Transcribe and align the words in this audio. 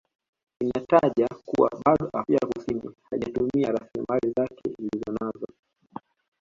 Unataja 0.63 1.27
kuwa 1.45 1.71
bado 1.85 2.09
Afrika 2.13 2.47
Kusini 2.47 2.91
haijatumia 3.09 3.71
rasilimali 3.71 4.33
zake 4.37 4.75
Ilizonanazo 4.79 5.47